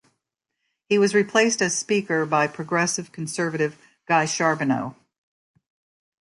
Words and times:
He 0.89 0.97
was 0.97 1.13
replaced 1.13 1.61
as 1.61 1.77
Speaker 1.77 2.25
by 2.25 2.47
Progressive 2.47 3.11
Conservative 3.11 3.77
Guy 4.07 4.25
Charbonneau. 4.25 4.95